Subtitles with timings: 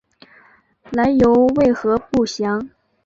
[0.89, 2.71] 来由为何不详。